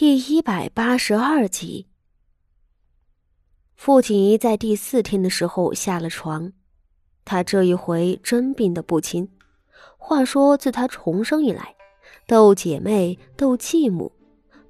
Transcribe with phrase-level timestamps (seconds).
[0.00, 1.88] 第一百八十二集，
[3.74, 6.52] 傅锦仪在第四天的时候下了床，
[7.24, 9.28] 她这一回真病得不轻。
[9.96, 11.74] 话说，自她重生以来，
[12.28, 14.12] 斗姐妹、斗继母，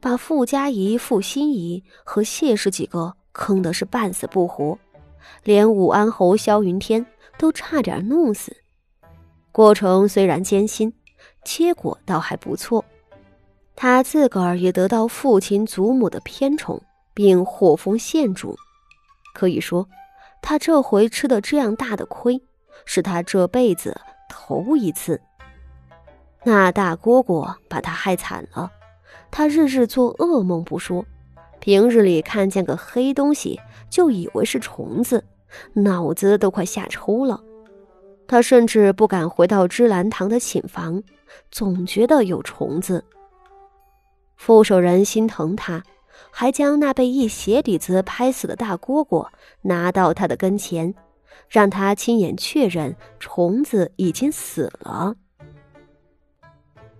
[0.00, 4.78] 把傅家仪、傅心怡和谢氏几个坑的是半死不活，
[5.44, 7.04] 连武安侯萧云天
[7.36, 8.56] 都差点弄死。
[9.52, 10.90] 过程虽然艰辛，
[11.44, 12.82] 结果倒还不错。
[13.80, 16.82] 他自个儿也得到父亲祖母的偏宠，
[17.14, 18.56] 并获封县主。
[19.32, 19.88] 可以说，
[20.42, 22.42] 他这回吃的这样大的亏，
[22.84, 23.96] 是他这辈子
[24.28, 25.20] 头一次。
[26.42, 28.68] 那大蝈蝈把他害惨了，
[29.30, 31.04] 他日日做噩梦不说，
[31.60, 35.22] 平日里看见个黑东西就以为是虫子，
[35.74, 37.40] 脑子都快吓抽了。
[38.26, 41.00] 他甚至不敢回到芝兰堂的寝房，
[41.52, 43.04] 总觉得有虫子。
[44.38, 45.82] 副手人心疼他，
[46.30, 49.28] 还将那被一鞋底子拍死的大蝈蝈
[49.62, 50.94] 拿到他的跟前，
[51.50, 55.16] 让他亲眼确认虫子已经死了。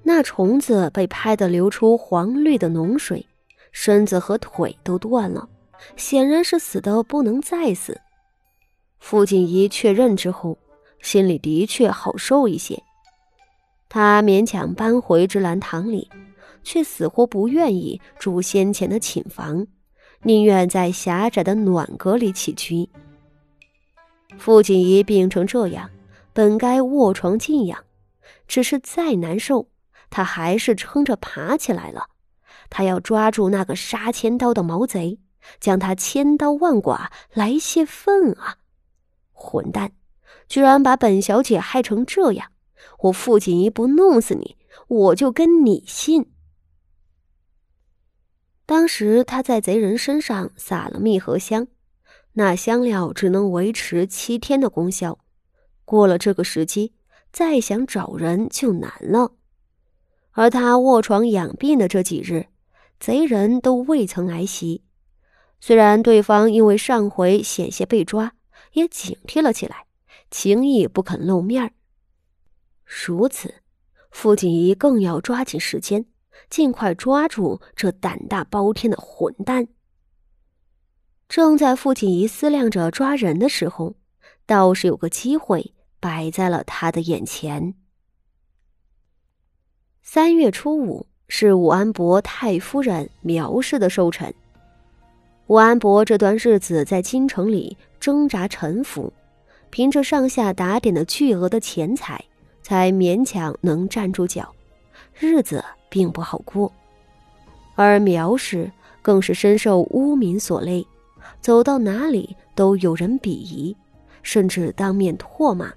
[0.03, 3.25] 那虫子被拍得流出黄绿的脓水，
[3.71, 5.49] 身子和腿都断了，
[5.97, 7.99] 显然是死的不能再死。
[8.99, 10.59] 傅锦仪确认之后，
[11.01, 12.83] 心里的确好受一些，
[13.89, 16.11] 他勉强搬回芝兰堂里。
[16.63, 19.67] 却死活不愿意住先前的寝房，
[20.23, 22.89] 宁愿在狭窄的暖阁里起居。
[24.37, 25.91] 傅锦仪病成这样，
[26.33, 27.85] 本该卧床静养，
[28.47, 29.69] 只是再难受，
[30.11, 32.07] 他还是撑着爬起来了。
[32.71, 35.19] 他要抓住那个杀千刀的毛贼，
[35.59, 38.59] 将他千刀万剐来泄愤啊！
[39.33, 39.93] 混蛋，
[40.49, 42.51] 居然把本小姐害成这样！
[43.01, 44.57] 我傅锦仪不弄死你，
[44.89, 46.27] 我就跟你姓。
[48.79, 51.67] 当时他在贼人身上撒了蜜合香，
[52.35, 55.19] 那香料只能维持七天的功效，
[55.85, 56.93] 过了这个时机，
[57.33, 59.33] 再想找人就难了。
[60.31, 62.47] 而他卧床养病的这几日，
[63.01, 64.85] 贼人都未曾来袭。
[65.59, 68.35] 虽然对方因为上回险些被抓，
[68.75, 69.87] 也警惕了起来，
[70.31, 71.73] 轻易不肯露面儿。
[72.85, 73.55] 如此，
[74.13, 76.07] 傅锦仪更要抓紧时间。
[76.51, 79.69] 尽快抓住这胆大包天的混蛋！
[81.29, 83.95] 正在傅锦仪思量着抓人的时候，
[84.47, 87.75] 倒是有个机会摆在了他的眼前。
[90.03, 94.33] 三月初五是武安伯太夫人苗氏的寿辰。
[95.49, 99.13] 武安伯这段日子在京城里挣扎沉浮，
[99.69, 102.25] 凭着上下打点的巨额的钱财，
[102.63, 104.55] 才勉强能站住脚，
[105.19, 105.63] 日子。
[105.89, 106.73] 并不好过，
[107.75, 108.71] 而苗氏
[109.03, 110.87] 更是深受污民所累，
[111.41, 113.77] 走到哪里都有人鄙夷，
[114.23, 115.73] 甚至当面唾骂。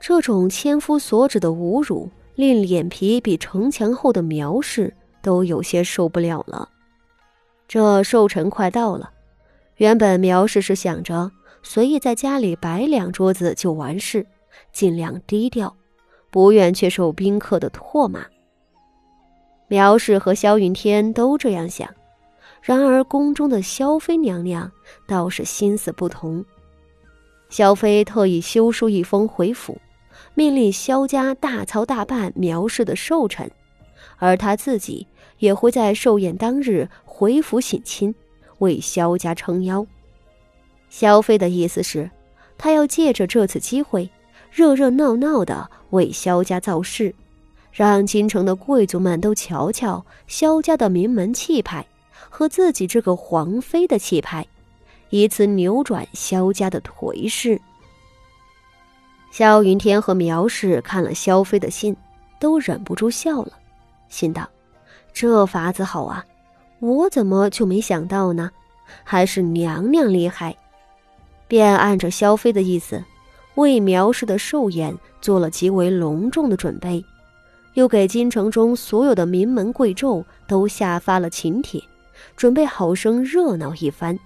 [0.00, 6.68] 这种千夫所指的侮辱，令脸皮比城墙厚的苗氏都有些受不了了。
[7.66, 9.10] 这寿辰快到了，
[9.76, 11.30] 原本苗氏是想着
[11.62, 14.24] 随意在家里摆两桌子就完事，
[14.72, 15.76] 尽量低调，
[16.30, 18.24] 不愿却受宾客的唾骂。
[19.68, 21.88] 苗氏和萧云天都这样想，
[22.62, 24.72] 然而宫中的萧妃娘娘
[25.06, 26.44] 倒是心思不同。
[27.50, 29.78] 萧妃特意修书一封回府，
[30.34, 33.50] 命令萧家大操大办苗氏的寿辰，
[34.16, 35.06] 而她自己
[35.38, 38.14] 也会在寿宴当日回府省亲，
[38.58, 39.86] 为萧家撑腰。
[40.88, 42.10] 萧妃的意思是，
[42.56, 44.10] 她要借着这次机会，
[44.50, 47.14] 热热闹闹的为萧家造势。
[47.78, 51.86] 让京城的贵族们都瞧瞧萧家的名门气派
[52.28, 54.44] 和自己这个皇妃的气派，
[55.10, 57.60] 以此扭转萧家的颓势。
[59.30, 61.96] 萧云天和苗氏看了萧妃的信，
[62.40, 63.52] 都忍不住笑了，
[64.08, 64.48] 心道
[65.14, 66.24] ：“这法子好啊，
[66.80, 68.50] 我怎么就没想到呢？
[69.04, 70.56] 还是娘娘厉害。”
[71.46, 73.04] 便按着萧妃的意思，
[73.54, 77.04] 为苗氏的寿宴做了极为隆重的准备。
[77.78, 81.80] 又给京城中所有的名门贵胄都下发了请帖，
[82.34, 84.18] 准备好生热闹一番。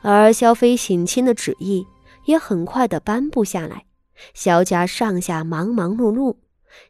[0.00, 1.86] 而萧妃省亲的旨意
[2.24, 3.84] 也很快的颁布下来，
[4.32, 6.34] 萧家上下忙忙碌碌，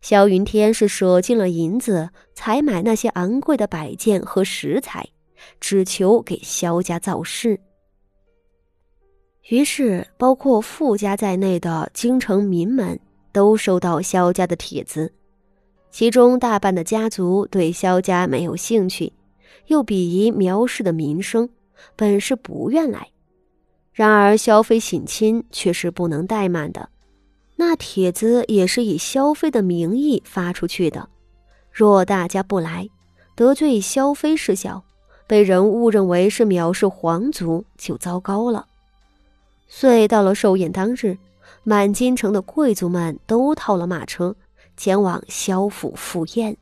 [0.01, 5.05] 萧云天是舍尽了银子采买那些昂贵的摆件和食材，
[5.59, 7.59] 只求给萧家造势。
[9.49, 12.97] 于是，包括傅家在内的京城名门
[13.33, 15.13] 都收到萧家的帖子。
[15.94, 19.12] 其中大半的家族对萧家没有兴趣，
[19.69, 21.49] 又鄙夷苗氏的名声，
[21.94, 23.11] 本是不愿来。
[23.93, 26.88] 然而萧妃省亲却是不能怠慢的，
[27.55, 31.08] 那帖子也是以萧妃的名义发出去的。
[31.70, 32.88] 若大家不来，
[33.37, 34.82] 得罪萧妃事小，
[35.29, 38.67] 被人误认为是苗氏皇族，就糟糕了。
[39.69, 41.17] 遂到了寿宴当日，
[41.62, 44.35] 满京城的贵族们都套了马车。
[44.76, 46.56] 前往萧府赴宴。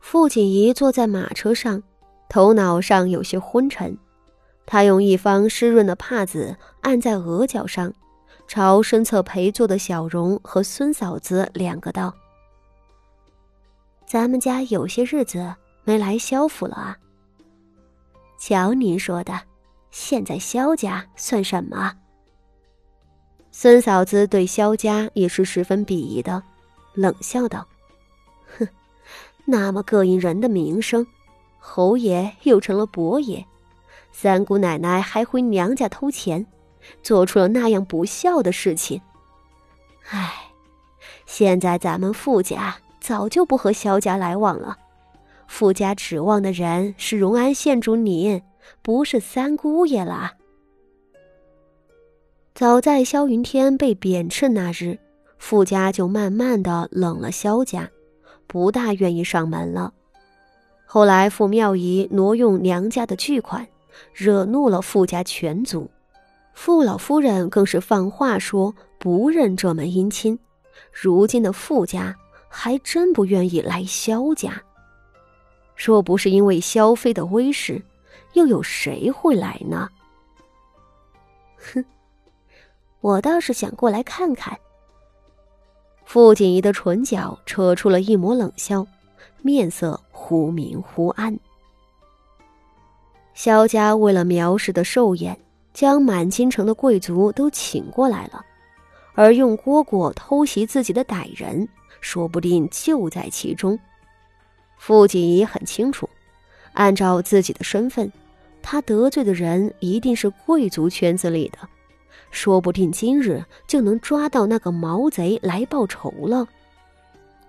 [0.00, 1.82] 傅锦仪坐在马车上，
[2.28, 3.96] 头脑上有些昏沉。
[4.66, 7.92] 他用一方湿润的帕子按在额角上，
[8.46, 12.14] 朝身侧陪坐的小荣和孙嫂子两个道
[14.06, 15.54] ：“咱们家有些日子
[15.84, 16.98] 没来萧府了啊。
[18.38, 19.40] 瞧您说的，
[19.90, 21.94] 现在萧家算什么？”
[23.54, 26.42] 孙嫂子对萧家也是十分鄙夷的，
[26.94, 27.68] 冷笑道
[28.58, 28.66] ：“哼，
[29.44, 31.06] 那么膈应人的名声，
[31.58, 33.44] 侯爷又成了伯爷，
[34.10, 36.46] 三姑奶奶还回娘家偷钱，
[37.02, 39.00] 做出了那样不孝的事情。
[40.08, 40.32] 唉，
[41.26, 44.78] 现在咱们傅家早就不和萧家来往了，
[45.46, 48.42] 傅家指望的人是荣安县主您，
[48.80, 50.32] 不是三姑爷了。”
[52.54, 54.98] 早在萧云天被贬斥那日，
[55.38, 57.90] 傅家就慢慢的冷了萧家，
[58.46, 59.94] 不大愿意上门了。
[60.84, 63.66] 后来傅妙仪挪用娘家的巨款，
[64.12, 65.90] 惹怒了傅家全族，
[66.52, 70.38] 傅老夫人更是放话说不认这门姻亲。
[70.92, 72.14] 如今的傅家
[72.50, 74.62] 还真不愿意来萧家，
[75.74, 77.80] 若不是因为萧妃的威势，
[78.34, 79.88] 又有谁会来呢？
[81.56, 81.82] 哼。
[83.02, 84.58] 我倒是想过来看看。
[86.06, 88.86] 傅锦仪的唇角扯出了一抹冷笑，
[89.42, 91.38] 面色忽明忽暗。
[93.34, 95.38] 萧家为了苗氏的寿宴，
[95.74, 98.44] 将满京城的贵族都请过来了，
[99.14, 101.66] 而用蝈蝈偷袭自己的歹人，
[102.00, 103.78] 说不定就在其中。
[104.78, 106.08] 傅锦仪很清楚，
[106.74, 108.12] 按照自己的身份，
[108.60, 111.58] 他得罪的人一定是贵族圈子里的。
[112.32, 116.48] 说不定今日就能抓到那个毛贼来报仇了。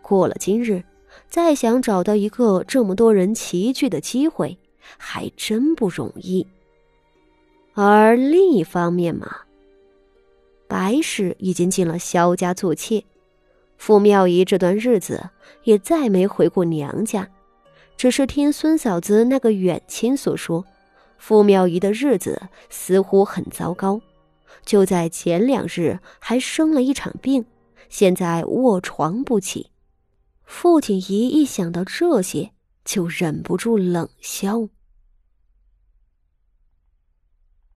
[0.04, 0.84] 过了今日，
[1.30, 4.58] 再想找到一个这么多人齐聚的机会，
[4.98, 6.46] 还真不容易。
[7.74, 9.28] 而另一方面嘛，
[10.68, 13.04] 白氏已经进了萧家做妾，
[13.78, 15.30] 傅妙仪这段日子
[15.64, 17.28] 也再没回过娘家，
[17.96, 20.66] 只是听孙嫂子那个远亲所说，
[21.18, 24.02] 傅妙仪的日子似乎很糟糕。
[24.66, 27.46] 就在前两日还生了一场病，
[27.90, 29.72] 现在卧床不起。
[30.44, 32.52] 傅锦仪一想到这些，
[32.84, 34.68] 就忍不住冷笑。